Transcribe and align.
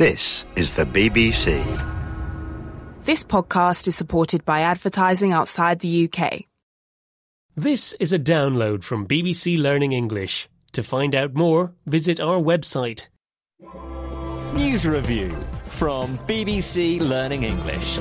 This 0.00 0.46
is 0.56 0.76
the 0.76 0.86
BBC. 0.86 1.60
This 3.04 3.22
podcast 3.22 3.86
is 3.86 3.96
supported 3.96 4.46
by 4.46 4.60
advertising 4.60 5.32
outside 5.32 5.80
the 5.80 6.08
UK. 6.08 6.44
This 7.54 7.92
is 8.00 8.10
a 8.10 8.18
download 8.18 8.82
from 8.82 9.06
BBC 9.06 9.58
Learning 9.58 9.92
English. 9.92 10.48
To 10.72 10.82
find 10.82 11.14
out 11.14 11.34
more, 11.34 11.74
visit 11.84 12.18
our 12.18 12.38
website. 12.40 13.08
News 14.54 14.86
review 14.86 15.36
from 15.66 16.16
BBC 16.20 16.98
Learning 17.02 17.42
English. 17.42 17.98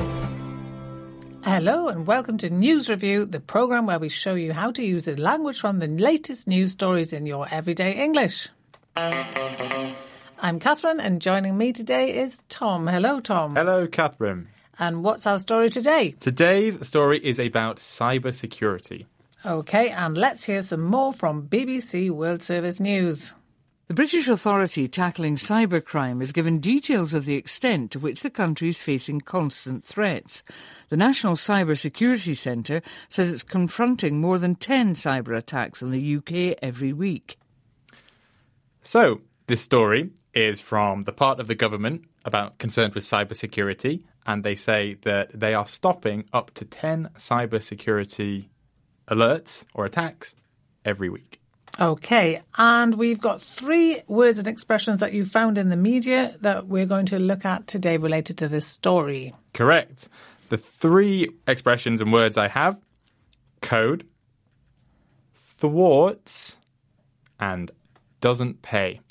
Hello 1.43 1.89
and 1.89 2.07
welcome 2.07 2.37
to 2.37 2.49
News 2.49 2.89
Review, 2.89 3.25
the 3.25 3.41
program 3.41 3.87
where 3.87 3.99
we 3.99 4.07
show 4.07 4.35
you 4.35 4.53
how 4.53 4.71
to 4.71 4.81
use 4.81 5.03
the 5.03 5.17
language 5.17 5.59
from 5.59 5.79
the 5.79 5.87
latest 5.87 6.47
news 6.47 6.71
stories 6.71 7.11
in 7.11 7.25
your 7.25 7.45
everyday 7.51 8.01
English. 8.01 8.47
I'm 10.41 10.59
Catherine 10.61 11.01
and 11.01 11.21
joining 11.21 11.57
me 11.57 11.73
today 11.73 12.17
is 12.17 12.39
Tom. 12.47 12.87
Hello, 12.87 13.19
Tom. 13.19 13.55
Hello, 13.55 13.87
Catherine. 13.87 14.47
And 14.77 15.03
what's 15.03 15.27
our 15.27 15.37
story 15.37 15.69
today? 15.69 16.11
Today's 16.11 16.87
story 16.87 17.19
is 17.19 17.39
about 17.39 17.75
cybersecurity. 17.75 19.05
Okay, 19.45 19.89
and 19.89 20.17
let's 20.17 20.45
hear 20.45 20.61
some 20.61 20.81
more 20.81 21.11
from 21.11 21.49
BBC 21.49 22.09
World 22.09 22.41
Service 22.41 22.79
News. 22.79 23.33
The 23.89 23.93
British 23.93 24.29
authority 24.29 24.87
tackling 24.87 25.35
cybercrime 25.35 26.21
has 26.21 26.31
given 26.31 26.59
details 26.59 27.13
of 27.13 27.25
the 27.25 27.35
extent 27.35 27.91
to 27.91 27.99
which 27.99 28.21
the 28.21 28.29
country 28.29 28.69
is 28.69 28.79
facing 28.79 29.19
constant 29.19 29.83
threats. 29.83 30.41
The 30.87 30.97
National 30.97 31.33
Cyber 31.35 31.77
Security 31.77 32.33
Centre 32.33 32.81
says 33.09 33.29
it's 33.29 33.43
confronting 33.43 34.21
more 34.21 34.37
than 34.37 34.55
10 34.55 34.93
cyber 34.93 35.37
attacks 35.37 35.81
in 35.81 35.91
the 35.91 36.15
UK 36.15 36.57
every 36.61 36.93
week. 36.93 37.37
So, 38.83 39.21
this 39.49 39.61
story 39.61 40.11
is 40.35 40.59
from 40.59 41.01
the 41.01 41.11
part 41.11 41.39
of 41.39 41.47
the 41.47 41.55
government 41.55 42.05
about 42.23 42.59
concerned 42.59 42.93
with 42.93 43.03
cybersecurity, 43.03 44.03
and 44.27 44.43
they 44.43 44.53
say 44.53 44.95
that 45.01 45.37
they 45.37 45.55
are 45.55 45.65
stopping 45.65 46.23
up 46.31 46.53
to 46.53 46.63
10 46.65 47.09
cybersecurity 47.17 48.47
alerts 49.07 49.65
or 49.73 49.85
attacks 49.85 50.35
every 50.85 51.09
week. 51.09 51.41
Okay, 51.79 52.41
and 52.59 52.93
we've 52.93 53.19
got 53.19 53.41
three 53.41 54.03
words 54.07 54.37
and 54.37 54.47
expressions 54.47 54.99
that 54.99 55.13
you 55.13 55.25
found 55.25 55.57
in 55.57 55.69
the 55.69 55.75
media 55.75 56.35
that 56.41 56.67
we're 56.67 56.85
going 56.85 57.07
to 57.07 57.17
look 57.17 57.43
at 57.43 57.65
today 57.65 57.97
related 57.97 58.37
to 58.37 58.47
this 58.47 58.67
story. 58.67 59.33
Correct. 59.55 60.09
The 60.49 60.57
three 60.57 61.27
expressions 61.47 62.01
and 62.01 62.13
words 62.13 62.37
I 62.37 62.49
have 62.49 62.79
code, 63.61 64.05
thwarts, 65.33 66.55
and 67.39 67.71
doesn't 68.21 68.61
pay. 68.61 69.01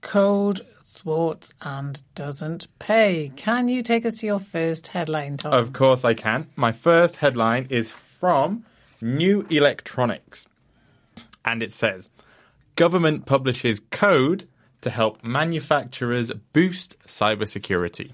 Code, 0.00 0.60
thwarts, 0.86 1.54
and 1.62 2.02
doesn't 2.14 2.66
pay. 2.78 3.32
Can 3.36 3.68
you 3.68 3.82
take 3.82 4.04
us 4.04 4.18
to 4.18 4.26
your 4.26 4.38
first 4.38 4.88
headline, 4.88 5.36
Tom? 5.36 5.52
Of 5.52 5.72
course 5.72 6.04
I 6.04 6.14
can. 6.14 6.48
My 6.56 6.72
first 6.72 7.16
headline 7.16 7.66
is 7.70 7.90
from 7.90 8.64
New 9.00 9.46
Electronics. 9.50 10.46
And 11.44 11.62
it 11.62 11.72
says 11.72 12.08
Government 12.76 13.26
publishes 13.26 13.80
code 13.90 14.48
to 14.80 14.90
help 14.90 15.22
manufacturers 15.22 16.30
boost 16.52 16.96
cybersecurity. 17.06 18.12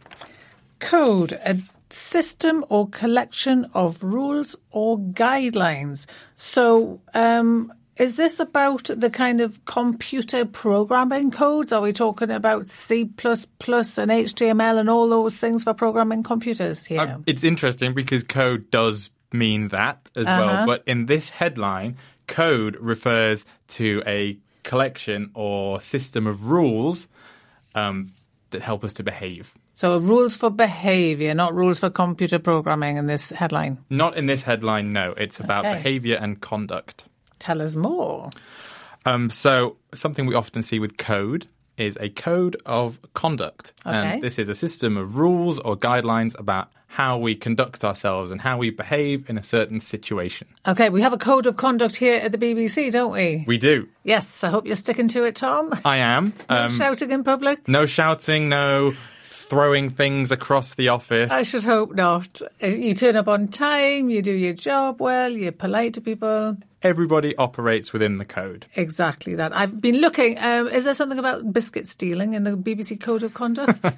Code, 0.81 1.33
a 1.33 1.59
system 1.91 2.64
or 2.69 2.89
collection 2.89 3.70
of 3.75 4.03
rules 4.03 4.57
or 4.70 4.98
guidelines. 4.98 6.07
So, 6.34 7.01
um, 7.14 7.73
is 7.98 8.16
this 8.16 8.41
about 8.41 8.84
the 8.94 9.11
kind 9.11 9.41
of 9.41 9.64
computer 9.64 10.44
programming 10.44 11.30
codes? 11.30 11.72
Are 11.72 11.80
we 11.80 11.92
talking 11.92 12.30
about 12.30 12.69
C 12.69 13.02
and 13.02 13.11
HTML 13.11 14.78
and 14.78 14.91
all 14.91 15.08
those 15.08 15.36
things 15.36 15.64
for 15.64 15.75
programming 15.75 16.22
computers 16.22 16.84
here? 16.84 17.00
Uh, 17.00 17.19
it's 17.27 17.44
interesting 17.44 17.94
because 17.94 18.22
code 18.22 18.70
does 18.70 19.11
mean 19.33 19.69
that 19.69 20.11
as 20.14 20.27
Uh-huh. 20.27 20.47
well. 20.47 20.67
But 20.67 20.83
in 20.86 21.06
this 21.06 21.30
headline, 21.30 21.96
code 22.27 22.77
refers 22.80 23.45
to 23.68 24.02
a 24.06 24.39
collection 24.62 25.30
or 25.35 25.80
system 25.80 26.27
of 26.27 26.46
rules 26.46 27.08
um, 27.74 28.12
that 28.51 28.62
help 28.62 28.85
us 28.85 28.92
to 28.95 29.02
behave. 29.02 29.55
so, 29.74 29.98
rules 29.98 30.36
for 30.36 30.48
behavior, 30.51 31.35
not 31.35 31.55
rules 31.55 31.79
for 31.79 31.90
computer 31.90 32.39
programming 32.39 32.96
in 32.96 33.06
this 33.06 33.30
headline. 33.30 33.77
Not 33.90 34.17
in 34.17 34.27
this 34.27 34.42
headline, 34.42 34.92
no. 34.92 35.12
It's 35.17 35.39
about 35.40 35.64
Okay. 35.67 35.74
behavior 35.77 36.17
and 36.20 36.40
conduct. 36.40 37.05
Tell 37.39 37.61
us 37.63 37.77
more. 37.77 38.30
Um, 39.05 39.30
so, 39.30 39.77
something 39.95 40.27
we 40.27 40.35
often 40.35 40.63
see 40.63 40.79
with 40.79 40.97
code 40.97 41.47
is 41.77 41.97
a 42.01 42.08
code 42.08 42.57
of 42.67 42.98
conduct. 43.14 43.73
Okay. 43.85 43.95
And 43.97 44.23
this 44.23 44.39
is 44.39 44.48
a 44.48 44.55
system 44.55 44.97
of 44.97 45.17
rules 45.19 45.58
or 45.61 45.77
guidelines 45.77 46.39
about 46.39 46.70
how 46.89 47.19
we 47.19 47.35
conduct 47.35 47.85
ourselves 47.85 48.30
and 48.30 48.41
how 48.41 48.57
we 48.57 48.70
behave 48.70 49.29
in 49.29 49.36
a 49.36 49.42
certain 49.42 49.79
situation. 49.80 50.47
Okay, 50.67 50.89
we 50.89 51.02
have 51.02 51.13
a 51.13 51.19
code 51.19 51.47
of 51.47 51.57
conduct 51.58 51.95
here 51.97 52.14
at 52.14 52.33
the 52.33 52.39
BBC, 52.39 52.91
don't 52.91 53.13
we? 53.13 53.45
We 53.47 53.58
do. 53.58 53.86
Yes, 54.05 54.42
I 54.42 54.48
hope 54.48 54.67
you're 54.67 54.77
sticking 54.77 55.08
to 55.08 55.24
it, 55.24 55.35
Tom. 55.35 55.79
I 55.85 55.98
am. 55.98 56.33
No 56.48 56.57
Um, 56.64 56.70
shouting 56.70 57.11
in 57.11 57.23
public? 57.24 57.68
no 57.68 57.85
shouting, 57.85 58.48
no 58.48 58.95
throwing 59.20 59.91
things 59.91 60.30
across 60.33 60.74
the 60.74 60.89
office. 60.89 61.30
I 61.30 61.42
should 61.42 61.64
hope 61.64 61.95
not. 61.95 62.41
You 62.63 62.95
turn 62.95 63.14
up 63.17 63.29
on 63.29 63.48
time, 63.48 64.08
you 64.08 64.23
do 64.23 64.33
your 64.33 64.55
job 64.55 65.01
well, 65.01 65.30
you're 65.30 65.53
polite 65.53 65.95
to 65.95 66.01
people. 66.01 66.57
Everybody 66.86 67.35
operates 67.36 67.92
within 67.92 68.19
the 68.19 68.24
code. 68.24 68.64
Exactly 68.77 69.35
that. 69.35 69.52
I've 69.52 69.80
been 69.80 69.97
looking. 69.97 70.39
Um, 70.39 70.69
is 70.69 70.85
there 70.85 70.95
something 70.95 71.19
about 71.19 71.52
biscuit 71.52 71.89
stealing 71.89 72.35
in 72.35 72.45
the 72.45 72.52
BBC 72.52 73.01
Code 73.01 73.24
of 73.24 73.35
Conduct? 73.35 73.85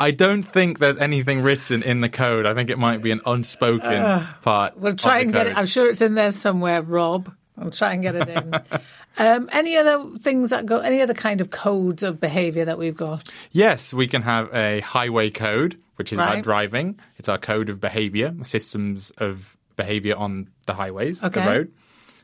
I 0.00 0.12
don't 0.12 0.44
think 0.44 0.78
there's 0.78 0.96
anything 0.96 1.42
written 1.42 1.82
in 1.82 2.00
the 2.00 2.08
code. 2.08 2.46
I 2.46 2.54
think 2.54 2.70
it 2.70 2.78
might 2.78 3.02
be 3.02 3.10
an 3.10 3.20
unspoken 3.26 4.26
part. 4.42 4.78
we'll 4.78 4.96
try 4.96 5.18
and 5.20 5.28
the 5.28 5.32
get 5.38 5.46
it. 5.48 5.58
I'm 5.58 5.66
sure 5.66 5.90
it's 5.90 6.00
in 6.00 6.14
there 6.14 6.32
somewhere, 6.32 6.80
Rob. 6.82 7.30
I'll 7.60 7.70
try 7.70 7.92
and 7.92 8.02
get 8.02 8.14
it 8.14 8.28
in. 8.28 8.54
um, 9.18 9.48
any 9.52 9.76
other 9.76 10.16
things 10.20 10.50
that 10.50 10.64
go? 10.64 10.78
Any 10.78 11.02
other 11.02 11.14
kind 11.14 11.40
of 11.42 11.50
codes 11.50 12.02
of 12.02 12.18
behaviour 12.20 12.64
that 12.64 12.78
we've 12.78 12.96
got? 12.96 13.28
Yes, 13.50 13.92
we 13.92 14.06
can 14.06 14.22
have 14.22 14.54
a 14.54 14.80
highway 14.80 15.28
code, 15.30 15.76
which 15.96 16.12
is 16.12 16.18
Right. 16.18 16.34
about 16.34 16.44
driving. 16.44 16.98
It's 17.18 17.28
our 17.28 17.38
code 17.38 17.68
of 17.68 17.78
behavior, 17.80 18.32
systems 18.42 19.10
of 19.18 19.56
behavior 19.78 20.14
on 20.16 20.48
the 20.66 20.74
highways, 20.74 21.22
Okay. 21.22 21.40
the 21.40 21.46
road. 21.46 21.72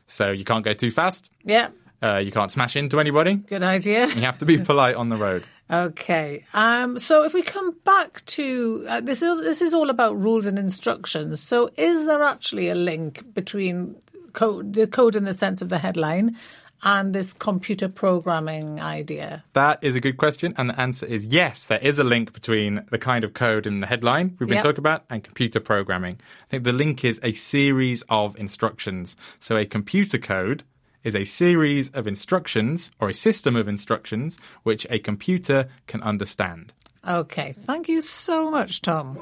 So 0.05 0.29
you 0.31 0.43
can't 0.45 0.63
go 0.63 0.73
too 0.73 0.91
fast. 0.91 1.31
Yeah, 1.43 1.69
Uh, 2.03 2.17
you 2.25 2.31
can't 2.31 2.51
smash 2.51 2.75
into 2.75 2.99
anybody. 2.99 3.33
good 3.35 3.63
idea. 3.63 4.05
You 4.09 4.21
have 4.29 4.37
to 4.39 4.45
be 4.45 4.57
polite 4.71 4.95
on 4.95 5.09
the 5.09 5.15
road. 5.15 5.43
Okay. 5.71 6.45
Um, 6.53 6.99
so 6.99 7.23
if 7.23 7.33
we 7.33 7.41
come 7.41 7.71
back 7.83 8.23
to 8.37 8.85
uh, 8.87 9.01
this, 9.01 9.23
is, 9.23 9.41
this 9.41 9.61
is 9.61 9.73
all 9.73 9.89
about 9.89 10.13
rules 10.21 10.45
and 10.45 10.59
instructions. 10.59 11.41
So 11.41 11.71
is 11.75 12.05
there 12.05 12.21
actually 12.21 12.69
a 12.69 12.75
link 12.75 13.33
between 13.33 13.95
code, 14.33 14.73
the 14.73 14.85
code 14.85 15.15
in 15.15 15.23
the 15.23 15.33
sense 15.33 15.63
of 15.63 15.69
the 15.69 15.79
headline 15.79 16.35
and 16.85 17.13
this 17.13 17.33
computer 17.33 17.89
programming 17.89 18.79
idea? 18.79 19.43
That 19.53 19.79
is 19.81 19.95
a 19.95 19.99
good 19.99 20.17
question, 20.17 20.53
and 20.57 20.69
the 20.69 20.79
answer 20.79 21.05
is 21.05 21.25
yes. 21.25 21.65
There 21.65 21.79
is 21.79 21.99
a 21.99 22.03
link 22.03 22.31
between 22.31 22.85
the 22.91 22.99
kind 22.99 23.23
of 23.23 23.33
code 23.33 23.65
in 23.65 23.79
the 23.79 23.87
headline 23.87 24.37
we've 24.39 24.47
been 24.47 24.57
Yep. 24.57 24.63
talking 24.63 24.79
about 24.79 25.03
and 25.09 25.23
computer 25.23 25.59
programming. 25.59 26.19
I 26.45 26.47
think 26.51 26.63
the 26.63 26.71
link 26.71 27.03
is 27.03 27.19
a 27.23 27.31
series 27.33 28.03
of 28.07 28.37
instructions. 28.37 29.17
So 29.39 29.57
a 29.57 29.65
computer 29.65 30.19
code 30.19 30.63
is 31.03 31.15
a 31.15 31.25
series 31.25 31.89
of 31.89 32.07
instructions 32.07 32.91
or 32.99 33.09
a 33.09 33.13
system 33.13 33.55
of 33.55 33.67
instructions 33.67 34.37
which 34.63 34.87
a 34.89 34.99
computer 34.99 35.67
can 35.87 36.01
understand. 36.01 36.73
Okay. 37.07 37.51
Thank 37.51 37.87
you 37.87 38.01
so 38.01 38.49
much, 38.49 38.81
Tom. 38.81 39.17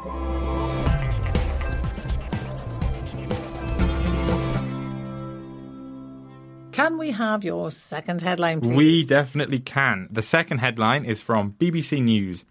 Can 6.83 6.97
we 6.97 7.11
have 7.11 7.45
your 7.45 7.71
second 7.71 8.21
headline, 8.21 8.59
please? 8.59 8.75
We 8.75 9.05
definitely 9.05 9.59
can. 9.59 10.09
The 10.11 10.21
second 10.21 10.57
headline 10.57 11.05
is 11.05 11.21
from 11.21 11.53
BBC 11.53 12.03
News, 12.03 12.43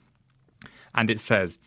and 0.95 1.11
it 1.11 1.21
says 1.21 1.59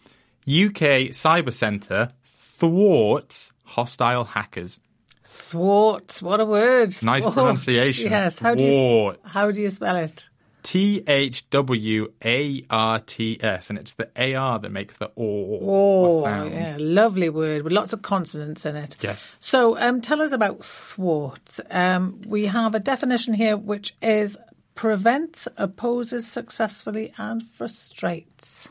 UK 0.48 1.14
Cyber 1.14 1.54
Centre 1.54 2.10
thwarts 2.24 3.54
hostile 3.66 4.24
hackers. 4.24 4.80
Thwarts, 5.24 6.24
What 6.24 6.40
a 6.40 6.46
word. 6.46 6.96
Nice 7.04 7.24
pronunciation. 7.24 8.10
Yes. 8.10 8.40
How 8.40 8.56
do 8.56 8.64
you 8.64 9.16
how 9.24 9.52
do 9.52 9.62
you 9.62 9.70
spell 9.70 9.98
it? 9.98 10.28
T 10.66 11.04
H 11.06 11.48
W 11.52 12.12
A 12.26 12.66
R 12.72 13.00
T 13.00 13.38
S, 13.40 13.70
and 13.70 13.78
it's 13.78 13.94
the 13.94 14.10
AR 14.36 14.58
that 14.60 14.72
makes 14.72 14.98
the 14.98 15.12
Oh, 15.16 16.24
sound. 16.24 16.52
yeah, 16.54 16.76
lovely 16.80 17.30
word 17.30 17.62
with 17.62 17.72
lots 17.72 17.94
of 17.94 18.02
consonants 18.02 18.66
in 18.66 18.76
it. 18.76 18.96
Yes. 19.00 19.38
So, 19.40 19.78
um, 19.80 20.02
tell 20.02 20.22
us 20.24 20.32
about 20.32 20.66
thwart. 20.66 21.60
Um, 21.70 22.20
we 22.26 22.48
have 22.48 22.74
a 22.74 22.80
definition 22.80 23.36
here 23.36 23.56
which 23.56 23.96
is 24.02 24.38
prevents, 24.74 25.48
opposes 25.56 26.28
successfully, 26.28 27.14
and 27.20 27.44
frustrates. 27.44 28.68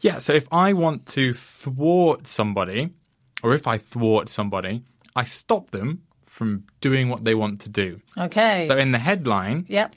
Yeah, 0.00 0.20
so 0.20 0.32
if 0.32 0.46
I 0.52 0.74
want 0.74 1.06
to 1.08 1.32
thwart 1.34 2.28
somebody, 2.28 2.90
or 3.42 3.52
if 3.52 3.66
I 3.66 3.78
thwart 3.78 4.28
somebody, 4.28 4.82
I 5.16 5.24
stop 5.24 5.72
them 5.72 6.02
from 6.24 6.64
doing 6.80 7.08
what 7.08 7.24
they 7.24 7.34
want 7.34 7.60
to 7.62 7.68
do. 7.68 8.00
Okay. 8.16 8.66
So 8.68 8.76
in 8.76 8.92
the 8.92 8.98
headline, 8.98 9.66
yep. 9.68 9.94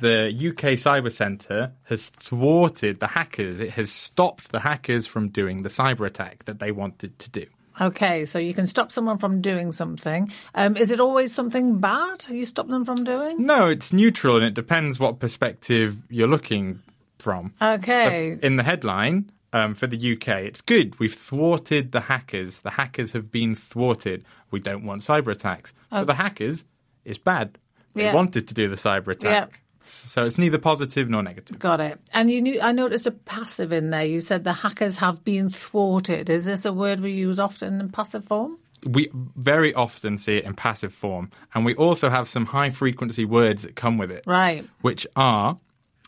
The 0.00 0.26
UK 0.28 0.74
Cyber 0.76 1.10
Centre 1.12 1.72
has 1.84 2.08
thwarted 2.10 3.00
the 3.00 3.06
hackers. 3.06 3.60
It 3.60 3.70
has 3.70 3.90
stopped 3.90 4.52
the 4.52 4.60
hackers 4.60 5.06
from 5.06 5.28
doing 5.28 5.62
the 5.62 5.68
cyber 5.68 6.06
attack 6.06 6.44
that 6.44 6.58
they 6.58 6.70
wanted 6.72 7.18
to 7.18 7.30
do. 7.30 7.46
Okay, 7.80 8.24
so 8.26 8.38
you 8.40 8.54
can 8.54 8.66
stop 8.66 8.90
someone 8.90 9.18
from 9.18 9.40
doing 9.40 9.70
something. 9.70 10.32
Um, 10.54 10.76
is 10.76 10.90
it 10.90 10.98
always 10.98 11.32
something 11.32 11.78
bad 11.78 12.24
you 12.28 12.44
stop 12.44 12.66
them 12.68 12.84
from 12.84 13.04
doing? 13.04 13.46
No, 13.46 13.66
it's 13.68 13.92
neutral 13.92 14.36
and 14.36 14.44
it 14.44 14.54
depends 14.54 14.98
what 14.98 15.20
perspective 15.20 15.96
you're 16.10 16.26
looking 16.28 16.80
from. 17.20 17.54
Okay. 17.62 18.36
So 18.40 18.46
in 18.46 18.56
the 18.56 18.64
headline 18.64 19.30
um, 19.52 19.74
for 19.74 19.86
the 19.86 19.96
UK, 20.14 20.28
it's 20.42 20.60
good. 20.60 20.98
We've 20.98 21.14
thwarted 21.14 21.92
the 21.92 22.00
hackers. 22.00 22.58
The 22.58 22.70
hackers 22.70 23.12
have 23.12 23.30
been 23.30 23.54
thwarted. 23.54 24.24
We 24.50 24.58
don't 24.58 24.84
want 24.84 25.02
cyber 25.02 25.28
attacks. 25.30 25.72
For 25.90 26.04
the 26.04 26.14
hackers, 26.14 26.64
it's 27.04 27.18
bad. 27.18 27.58
They 27.94 28.04
Yeah. 28.04 28.14
wanted 28.14 28.48
to 28.48 28.54
do 28.54 28.66
the 28.68 28.76
cyber 28.76 29.08
attack. 29.08 29.50
Yeah. 29.52 29.56
So 29.90 30.24
it's 30.24 30.38
neither 30.38 30.58
positive 30.58 31.08
nor 31.08 31.22
negative. 31.22 31.58
Got 31.58 31.80
it. 31.80 31.98
And 32.12 32.30
you 32.30 32.40
knew, 32.42 32.60
I 32.60 32.72
noticed 32.72 33.06
a 33.06 33.10
passive 33.10 33.72
in 33.72 33.90
there. 33.90 34.04
You 34.04 34.20
said 34.20 34.44
the 34.44 34.52
hackers 34.52 34.96
have 34.96 35.24
been 35.24 35.48
thwarted. 35.48 36.28
Is 36.30 36.44
this 36.44 36.64
a 36.64 36.72
word 36.72 37.00
we 37.00 37.12
use 37.12 37.38
often 37.38 37.80
in 37.80 37.88
passive 37.90 38.24
form? 38.24 38.58
We 38.84 39.10
very 39.36 39.74
often 39.74 40.18
see 40.18 40.36
it 40.36 40.44
in 40.44 40.54
passive 40.54 40.94
form, 40.94 41.30
and 41.52 41.64
we 41.64 41.74
also 41.74 42.10
have 42.10 42.28
some 42.28 42.46
high 42.46 42.70
frequency 42.70 43.24
words 43.24 43.62
that 43.62 43.74
come 43.74 43.98
with 43.98 44.12
it, 44.12 44.22
Right. 44.24 44.64
which 44.82 45.04
are 45.16 45.58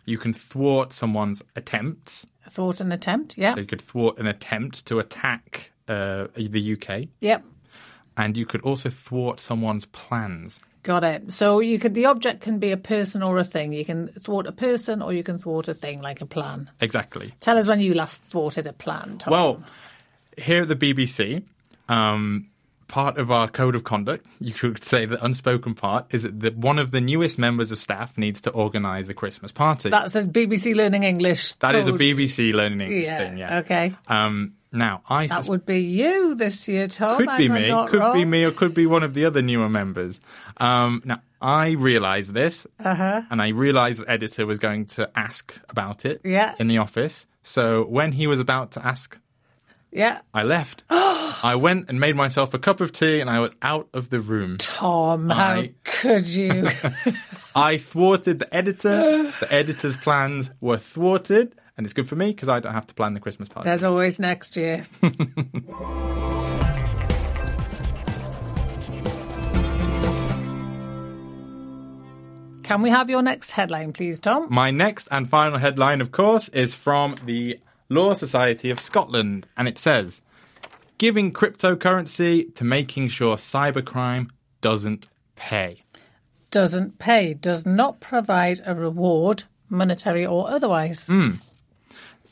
you 0.06 0.18
can 0.18 0.32
thwart 0.32 0.92
someone's 0.92 1.42
attempts. 1.56 2.26
Thwart 2.48 2.80
an 2.80 2.92
attempt. 2.92 3.36
Yeah. 3.36 3.54
So 3.54 3.60
you 3.60 3.66
could 3.66 3.82
thwart 3.82 4.18
an 4.18 4.26
attempt 4.26 4.86
to 4.86 4.98
attack 5.00 5.72
uh, 5.88 6.28
the 6.36 6.72
UK, 6.74 7.08
Yep. 7.20 7.44
and 8.16 8.36
you 8.36 8.46
could 8.46 8.60
also 8.62 8.88
thwart 8.88 9.40
someone's 9.40 9.86
plans. 9.86 10.60
Got 10.82 11.04
it. 11.04 11.32
So 11.32 11.60
you 11.60 11.78
could 11.78 11.94
the 11.94 12.06
object 12.06 12.40
can 12.40 12.58
be 12.58 12.72
a 12.72 12.76
person 12.76 13.22
or 13.22 13.36
a 13.38 13.44
thing. 13.44 13.72
You 13.72 13.84
can 13.84 14.08
thwart 14.20 14.46
a 14.46 14.52
person 14.52 15.02
or 15.02 15.12
you 15.12 15.22
can 15.22 15.38
thwart 15.38 15.68
a 15.68 15.74
thing 15.74 16.00
like 16.00 16.20
a 16.22 16.26
plan. 16.26 16.70
Exactly. 16.80 17.32
Tell 17.40 17.58
us 17.58 17.66
when 17.66 17.80
you 17.80 17.92
last 17.94 18.22
thwarted 18.30 18.66
a 18.66 18.72
plan, 18.72 19.18
Tom. 19.18 19.30
Well, 19.32 19.62
here 20.38 20.62
at 20.62 20.68
the 20.68 20.76
BBC, 20.76 21.42
um, 21.90 22.46
part 22.88 23.18
of 23.18 23.30
our 23.30 23.46
code 23.46 23.74
of 23.74 23.84
conduct, 23.84 24.24
you 24.40 24.52
could 24.54 24.82
say 24.82 25.04
the 25.04 25.22
unspoken 25.22 25.74
part, 25.74 26.06
is 26.14 26.22
that 26.22 26.56
one 26.56 26.78
of 26.78 26.90
the 26.92 27.00
newest 27.00 27.38
members 27.38 27.70
of 27.72 27.78
staff 27.78 28.16
needs 28.16 28.40
to 28.42 28.50
organise 28.50 29.06
the 29.06 29.14
Christmas 29.14 29.52
party. 29.52 29.90
that's 29.90 30.14
a 30.16 30.24
BBC 30.24 30.74
Learning 30.74 31.02
English. 31.02 31.52
that 31.60 31.74
is 31.74 31.86
a. 31.88 31.92
BBC 31.92 32.52
learning 32.54 32.80
English 32.80 33.04
Yeah. 33.04 33.18
thing, 33.18 33.38
yeah. 33.38 33.58
Okay. 33.58 33.94
Um, 34.08 34.54
now, 34.72 35.02
I 35.08 35.26
That 35.26 35.34
sus- 35.44 35.48
would 35.48 35.66
be 35.66 35.80
you 35.80 36.34
this 36.34 36.68
year, 36.68 36.86
Tom. 36.88 37.16
could 37.18 37.36
be 37.36 37.48
me, 37.48 37.70
could 37.88 38.12
be 38.12 38.24
me, 38.24 38.44
or 38.44 38.50
could 38.52 38.74
be 38.74 38.86
one 38.86 39.02
of 39.02 39.14
the 39.14 39.24
other 39.24 39.42
newer 39.42 39.68
members. 39.68 40.20
Um, 40.58 41.02
now, 41.04 41.20
I 41.42 41.70
realised 41.70 42.34
this, 42.34 42.66
Uh-huh. 42.78 43.22
and 43.30 43.40
I 43.42 43.48
realised 43.48 44.00
the 44.02 44.10
editor 44.10 44.46
was 44.46 44.58
going 44.58 44.86
to 44.86 45.10
ask 45.16 45.58
about 45.68 46.04
it 46.04 46.20
Yeah. 46.24 46.54
in 46.58 46.68
the 46.68 46.78
office. 46.78 47.26
So 47.42 47.84
when 47.84 48.12
he 48.12 48.26
was 48.26 48.38
about 48.40 48.72
to 48.72 48.86
ask, 48.86 49.18
Yeah. 49.92 50.18
I 50.34 50.42
left. 50.44 50.84
I 50.90 51.54
went 51.56 51.88
and 51.88 51.98
made 51.98 52.14
myself 52.14 52.52
a 52.54 52.58
cup 52.58 52.80
of 52.80 52.92
tea, 52.92 53.20
and 53.20 53.28
I 53.30 53.40
was 53.40 53.52
out 53.62 53.88
of 53.94 54.10
the 54.10 54.20
room. 54.20 54.58
Tom, 54.58 55.30
how 55.30 55.64
could 55.84 56.28
you? 56.28 56.68
I 57.56 57.78
thwarted 57.78 58.38
the 58.38 58.54
editor. 58.54 59.32
The 59.40 59.52
editor's 59.52 59.96
plans 59.96 60.50
were 60.60 60.76
thwarted, 60.78 61.54
and 61.80 61.86
it's 61.86 61.94
good 61.94 62.06
for 62.06 62.14
me 62.14 62.26
because 62.26 62.50
I 62.50 62.60
don't 62.60 62.74
have 62.74 62.86
to 62.88 62.94
plan 62.94 63.14
the 63.14 63.20
Christmas 63.20 63.48
party. 63.48 63.66
There's 63.66 63.84
always 63.84 64.20
next 64.20 64.54
year. 64.54 64.84
Can 72.62 72.82
we 72.82 72.90
have 72.90 73.08
your 73.08 73.22
next 73.22 73.52
headline, 73.52 73.94
please, 73.94 74.18
Tom? 74.18 74.48
My 74.50 74.70
next 74.70 75.08
and 75.10 75.26
final 75.26 75.58
headline, 75.58 76.02
of 76.02 76.12
course, 76.12 76.50
is 76.50 76.74
from 76.74 77.16
the 77.24 77.58
Law 77.88 78.12
Society 78.12 78.68
of 78.68 78.78
Scotland, 78.78 79.46
and 79.56 79.66
it 79.66 79.78
says 79.78 80.20
Giving 80.98 81.32
cryptocurrency 81.32 82.54
to 82.56 82.64
making 82.64 83.08
sure 83.08 83.36
cybercrime 83.36 84.28
doesn't 84.60 85.08
pay. 85.34 85.82
Doesn't 86.50 86.98
pay, 86.98 87.32
does 87.32 87.64
not 87.64 88.00
provide 88.00 88.60
a 88.66 88.74
reward, 88.74 89.44
monetary 89.70 90.26
or 90.26 90.50
otherwise. 90.50 91.06
Hmm. 91.06 91.36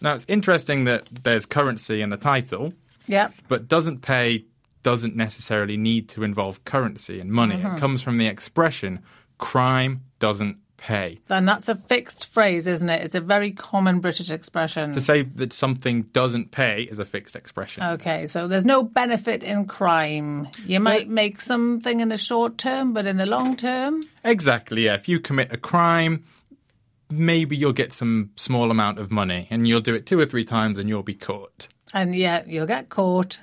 Now, 0.00 0.14
it's 0.14 0.26
interesting 0.28 0.84
that 0.84 1.08
there's 1.22 1.46
currency 1.46 2.02
in 2.02 2.10
the 2.10 2.16
title, 2.16 2.72
Yeah. 3.06 3.28
but 3.48 3.68
doesn't 3.68 4.02
pay 4.02 4.44
doesn't 4.84 5.16
necessarily 5.16 5.76
need 5.76 6.08
to 6.08 6.22
involve 6.22 6.64
currency 6.64 7.20
and 7.20 7.30
money. 7.30 7.56
It 7.56 7.62
mm-hmm. 7.62 7.78
comes 7.78 8.00
from 8.00 8.16
the 8.16 8.26
expression 8.26 9.00
crime 9.38 10.02
doesn't 10.18 10.58
pay. 10.76 11.18
And 11.28 11.48
that's 11.48 11.68
a 11.68 11.74
fixed 11.74 12.26
phrase, 12.32 12.66
isn't 12.66 12.88
it? 12.88 13.02
It's 13.02 13.14
a 13.14 13.20
very 13.20 13.50
common 13.50 14.00
British 14.00 14.30
expression. 14.30 14.92
To 14.92 15.00
say 15.00 15.22
that 15.22 15.52
something 15.52 16.02
doesn't 16.12 16.52
pay 16.52 16.82
is 16.82 16.98
a 16.98 17.04
fixed 17.04 17.34
expression. 17.34 17.82
Okay, 17.82 18.26
so 18.26 18.46
there's 18.46 18.64
no 18.64 18.82
benefit 18.82 19.42
in 19.42 19.66
crime. 19.66 20.48
You 20.66 20.80
might 20.80 21.08
make 21.08 21.40
something 21.40 22.00
in 22.00 22.08
the 22.08 22.16
short 22.16 22.58
term, 22.58 22.92
but 22.92 23.06
in 23.06 23.16
the 23.16 23.26
long 23.26 23.56
term, 23.56 24.04
Exactly, 24.24 24.84
yeah. 24.84 24.94
If 24.94 25.08
you 25.08 25.20
commit 25.20 25.52
a 25.52 25.56
crime, 25.56 26.24
maybe 27.10 27.56
you'll 27.56 27.72
get 27.72 27.92
some 27.92 28.30
small 28.36 28.70
amount 28.70 28.98
of 28.98 29.10
money 29.10 29.46
and 29.50 29.66
you'll 29.66 29.80
do 29.80 29.94
it 29.94 30.06
two 30.06 30.18
or 30.18 30.26
three 30.26 30.44
times 30.44 30.78
and 30.78 30.88
you'll 30.88 31.02
be 31.02 31.14
caught. 31.14 31.68
and 31.94 32.14
yet 32.14 32.48
you'll 32.48 32.66
get 32.66 32.88
caught, 32.88 33.40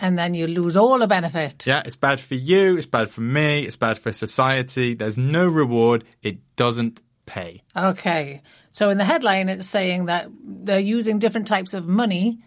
and 0.00 0.18
then 0.18 0.34
you 0.34 0.46
lose 0.46 0.76
all 0.76 0.98
the 0.98 1.06
benefit. 1.06 1.66
Yeah, 1.66 1.82
it's 1.84 1.96
bad 1.96 2.18
for 2.20 2.34
you, 2.34 2.76
it's 2.76 2.86
bad 2.86 3.10
for 3.10 3.20
me, 3.20 3.64
it's 3.64 3.76
bad 3.76 3.98
for 3.98 4.12
society. 4.12 4.94
There's 4.94 5.18
no 5.18 5.46
reward, 5.46 6.04
it 6.22 6.38
doesn't 6.56 7.00
pay. 7.26 7.62
Okay, 7.76 8.42
so 8.72 8.90
in 8.90 8.98
the 8.98 9.04
headline, 9.04 9.48
it's 9.48 9.68
saying 9.68 10.06
that 10.06 10.28
they're 10.42 10.80
using 10.80 11.18
different 11.18 11.46
types 11.46 11.74
of 11.74 11.86
money 11.86 12.38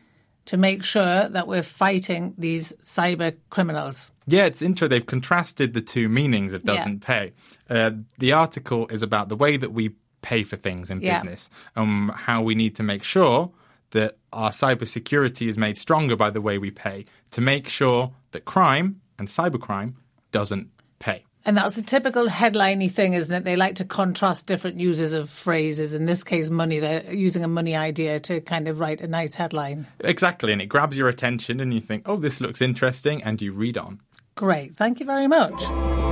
to 0.45 0.57
make 0.57 0.83
sure 0.83 1.27
that 1.30 1.48
we're 1.48 1.63
fighting 1.63 2.33
these 2.38 2.74
cyber 2.83 3.36
criminals. 3.50 4.12
Yeah, 4.27 4.45
it's 4.45 4.62
interesting. 4.62 4.89
They've 4.89 5.06
contrasted 5.06 5.74
the 5.74 5.81
two 5.81 6.09
meanings 6.09 6.54
of 6.54 6.63
doesn't 6.63 7.01
pay. 7.01 7.33
Uh, 7.69 7.92
the 8.18 8.33
article 8.33 8.88
is 8.88 9.04
about 9.04 9.30
the 9.30 9.36
way 9.36 9.57
that 9.57 9.71
we 9.74 9.92
pay 10.29 10.41
for 10.44 10.57
things 10.57 10.89
in 10.89 10.97
Yeah. 11.01 11.13
business, 11.13 11.50
and 11.75 12.12
how 12.27 12.39
we 12.41 12.53
need 12.56 12.75
to 12.75 12.83
make 12.83 13.03
sure 13.03 13.51
that 13.91 14.12
our 14.33 14.51
cybersecurity 14.51 15.47
is 15.47 15.57
made 15.57 15.77
stronger 15.77 16.15
by 16.15 16.29
the 16.29 16.41
way 16.41 16.57
we 16.57 16.71
pay 16.71 17.06
to 17.31 17.41
make 17.41 17.69
sure 17.69 18.12
that 18.33 18.44
crime 18.44 18.88
and 19.18 19.27
cybercrime 19.29 19.94
doesn't 20.31 20.68
pay. 21.00 21.24
And 21.45 21.56
that's 21.56 21.77
a 21.77 21.81
typical 21.81 22.27
headliney 22.27 22.89
thing, 22.91 23.13
isn't 23.13 23.33
it? 23.33 23.44
They 23.45 23.56
like 23.56 23.75
to 23.75 23.85
contrast 23.85 24.47
different 24.47 24.81
uses 24.81 25.13
of 25.13 25.29
phrases. 25.29 25.94
In 25.94 26.06
this 26.06 26.21
case, 26.21 26.50
money. 26.50 26.80
They're 26.80 27.13
using 27.13 27.44
a 27.45 27.47
money 27.47 27.73
idea 27.73 28.19
to 28.27 28.41
kind 28.41 28.68
of 28.68 28.81
write 28.81 29.00
a 29.00 29.07
nice 29.07 29.33
headline. 29.35 29.87
Exactly, 30.02 30.52
and 30.52 30.61
it 30.61 30.66
grabs 30.68 30.97
your 30.97 31.07
attention, 31.07 31.61
and 31.61 31.73
you 31.73 31.80
think, 31.80 32.04
"Oh, 32.06 32.18
this 32.18 32.42
looks 32.42 32.61
interesting," 32.61 33.23
and 33.23 33.42
you 33.42 33.54
read 33.54 33.78
on. 33.78 34.02
Great. 34.35 34.75
Thank 34.75 34.99
you 34.99 35.06
very 35.06 35.28
much. 35.28 36.06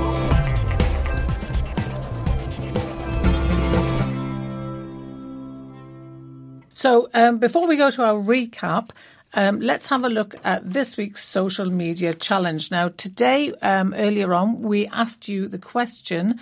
So, 6.86 7.08
um, 7.14 7.38
before 7.38 7.66
we 7.66 7.76
go 7.76 7.90
to 7.90 8.04
our 8.04 8.14
recap, 8.14 8.90
um, 9.34 9.58
let's 9.58 9.86
have 9.86 10.04
a 10.04 10.08
look 10.08 10.36
at 10.44 10.72
this 10.72 10.96
week's 10.96 11.24
social 11.24 11.68
media 11.68 12.14
challenge. 12.14 12.70
Now, 12.70 12.90
today, 12.90 13.52
um, 13.60 13.92
earlier 13.92 14.32
on, 14.32 14.62
we 14.62 14.86
asked 14.86 15.26
you 15.26 15.48
the 15.48 15.58
question 15.58 16.38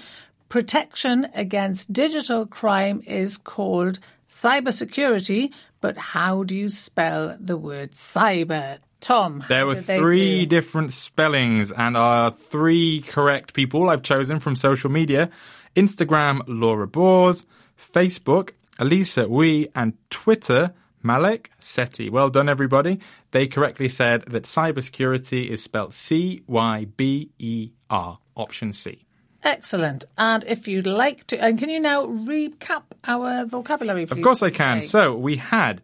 protection 0.51 1.29
against 1.35 1.91
digital 1.91 2.45
crime 2.45 3.03
is 3.07 3.39
called 3.39 4.01
cybersecurity, 4.29 5.51
but 5.81 5.97
how 5.97 6.43
do 6.43 6.55
you 6.55 6.69
spell 6.69 7.39
the 7.41 7.57
word 7.57 7.93
cyber? 7.93 8.81
Tom, 9.01 9.45
There 9.49 9.67
were 9.67 9.81
three 9.81 10.45
different 10.45 10.93
spellings, 10.93 11.73
and 11.73 11.97
our 11.97 12.31
three 12.31 13.01
correct 13.01 13.55
people 13.55 13.89
I've 13.89 14.03
chosen 14.03 14.41
from 14.41 14.57
social 14.57 14.91
media 14.91 15.31
Instagram, 15.75 16.43
Laura 16.47 16.87
Bors, 16.87 17.47
Facebook, 17.79 18.51
Elisa 18.79 19.29
Wee, 19.29 19.69
and 19.75 19.95
Twitter, 20.11 20.73
Malek 21.03 21.51
Seti. 21.59 22.09
Well 22.09 22.31
done, 22.31 22.49
everybody. 22.49 23.01
They 23.31 23.47
correctly 23.47 23.89
said 23.89 24.23
that 24.27 24.45
cybersecurity 24.45 25.49
is 25.49 25.63
spelled 25.63 25.95
C 25.95 26.43
Y 26.47 26.87
B 26.97 27.31
E 27.39 27.71
R, 27.91 28.19
option 28.37 28.73
C. 28.73 29.05
Excellent. 29.43 30.05
And 30.17 30.43
if 30.45 30.67
you'd 30.67 30.87
like 30.87 31.27
to, 31.27 31.39
and 31.39 31.59
can 31.59 31.69
you 31.69 31.79
now 31.79 32.07
recap 32.07 32.85
our 33.05 33.45
vocabulary, 33.45 34.07
please? 34.07 34.19
Of 34.19 34.25
course 34.25 34.43
I 34.43 34.51
can. 34.51 34.79
Okay. 34.79 34.87
So 34.87 35.15
we 35.15 35.37
had 35.37 35.83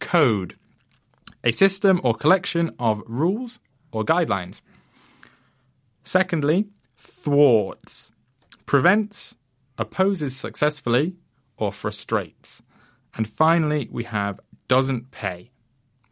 code, 0.00 0.56
a 1.44 1.52
system 1.52 2.00
or 2.02 2.14
collection 2.14 2.74
of 2.80 3.02
rules 3.06 3.60
or 3.92 4.04
guidelines. 4.04 4.60
Secondly, 6.02 6.66
thwarts, 6.98 8.10
prevents, 8.66 9.36
opposes 9.78 10.36
successfully, 10.36 11.14
or 11.60 11.70
frustrates. 11.70 12.62
And 13.14 13.28
finally, 13.28 13.88
we 13.92 14.04
have 14.04 14.40
doesn't 14.66 15.10
pay, 15.10 15.50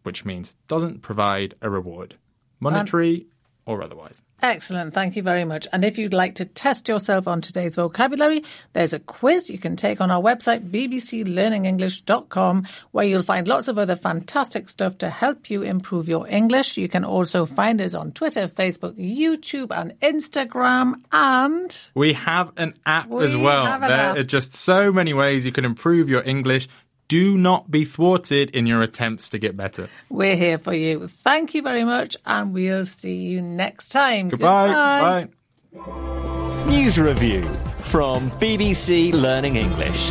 which 0.02 0.24
means 0.24 0.54
doesn't 0.68 1.00
provide 1.00 1.54
a 1.62 1.70
reward, 1.70 2.12
um, 2.14 2.18
monetary 2.60 3.26
or 3.66 3.82
otherwise. 3.82 4.22
Excellent. 4.40 4.94
Thank 4.94 5.16
you 5.16 5.22
very 5.22 5.44
much. 5.44 5.66
And 5.72 5.84
if 5.84 5.98
you'd 5.98 6.14
like 6.14 6.36
to 6.36 6.44
test 6.44 6.86
yourself 6.88 7.26
on 7.26 7.40
today's 7.40 7.74
vocabulary, 7.74 8.44
there's 8.72 8.92
a 8.92 9.00
quiz 9.00 9.50
you 9.50 9.58
can 9.58 9.74
take 9.74 10.00
on 10.00 10.12
our 10.12 10.22
website, 10.22 10.70
bbclearningenglish.com, 10.70 12.66
where 12.92 13.04
you'll 13.04 13.22
find 13.22 13.48
lots 13.48 13.66
of 13.66 13.78
other 13.78 13.96
fantastic 13.96 14.68
stuff 14.68 14.98
to 14.98 15.10
help 15.10 15.50
you 15.50 15.62
improve 15.62 16.08
your 16.08 16.28
English. 16.28 16.76
You 16.76 16.88
can 16.88 17.04
also 17.04 17.46
find 17.46 17.80
us 17.80 17.94
on 17.94 18.12
Twitter, 18.12 18.46
Facebook, 18.46 18.94
YouTube, 18.96 19.76
and 19.76 19.98
Instagram. 20.00 20.94
And 21.10 21.76
We 21.94 22.12
have 22.12 22.52
an 22.56 22.74
app 22.86 23.10
as 23.12 23.36
well. 23.36 23.64
there 23.80 23.90
app. 23.90 24.16
are 24.18 24.22
just 24.22 24.54
so 24.54 24.92
many 24.92 25.14
ways 25.14 25.44
you 25.46 25.52
can 25.52 25.64
improve 25.64 26.08
your 26.08 26.22
English. 26.22 26.68
Do 27.08 27.38
not 27.38 27.70
be 27.70 27.84
thwarted 27.84 28.50
in 28.50 28.66
your 28.66 28.82
attempts 28.82 29.30
to 29.30 29.38
get 29.38 29.56
better. 29.56 29.88
we're 30.10 30.36
here 30.36 30.58
for 30.58 30.74
you. 30.74 31.08
Thank 31.08 31.54
you 31.54 31.62
very 31.62 31.84
much. 31.84 32.16
And 32.26 32.52
we'll 32.52 32.84
see 32.84 33.16
you 33.16 33.40
next 33.40 33.88
time. 33.88 34.28
Goodbye. 34.28 34.66
Goodbye. 34.66 35.28
Bye. 35.72 36.66
News 36.70 36.98
review 36.98 37.42
from 37.84 38.30
BBC 38.32 39.12
Learning 39.14 39.56
English. 39.56 40.10